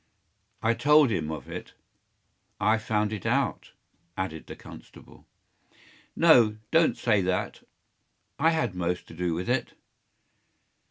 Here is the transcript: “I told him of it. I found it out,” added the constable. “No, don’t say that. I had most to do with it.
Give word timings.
“I 0.63 0.73
told 0.73 1.11
him 1.11 1.29
of 1.29 1.47
it. 1.47 1.73
I 2.59 2.79
found 2.79 3.13
it 3.13 3.23
out,” 3.23 3.73
added 4.17 4.47
the 4.47 4.55
constable. 4.55 5.27
“No, 6.15 6.57
don’t 6.71 6.97
say 6.97 7.21
that. 7.21 7.61
I 8.39 8.49
had 8.49 8.73
most 8.73 9.07
to 9.09 9.13
do 9.13 9.35
with 9.35 9.47
it. 9.47 9.73